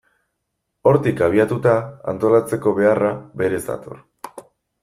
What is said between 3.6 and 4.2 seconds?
dator.